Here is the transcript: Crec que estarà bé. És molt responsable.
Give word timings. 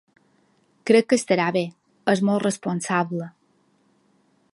Crec 0.91 1.07
que 1.11 1.19
estarà 1.19 1.45
bé. 1.57 1.63
És 2.13 2.23
molt 2.29 2.45
responsable. 2.47 3.29